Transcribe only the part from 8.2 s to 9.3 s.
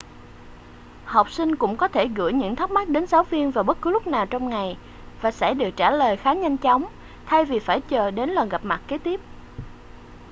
lần gặp mặt kế tiếp